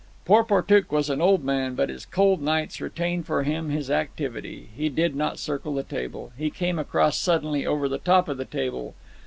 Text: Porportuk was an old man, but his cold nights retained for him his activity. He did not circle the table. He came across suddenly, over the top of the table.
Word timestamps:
Porportuk 0.25 0.91
was 0.91 1.11
an 1.11 1.21
old 1.21 1.43
man, 1.43 1.75
but 1.75 1.89
his 1.89 2.07
cold 2.07 2.41
nights 2.41 2.81
retained 2.81 3.27
for 3.27 3.43
him 3.43 3.69
his 3.69 3.91
activity. 3.91 4.69
He 4.75 4.89
did 4.89 5.15
not 5.15 5.37
circle 5.37 5.75
the 5.75 5.83
table. 5.83 6.31
He 6.35 6.49
came 6.49 6.79
across 6.79 7.15
suddenly, 7.17 7.67
over 7.67 7.87
the 7.87 7.99
top 7.99 8.27
of 8.27 8.37
the 8.37 8.45
table. 8.45 8.95